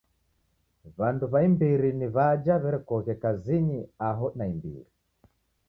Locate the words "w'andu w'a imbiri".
0.97-1.89